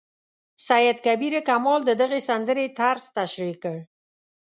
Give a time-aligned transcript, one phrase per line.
[0.67, 3.77] سید کبیر کمال د دغې سندرې طرز تشریح کړ.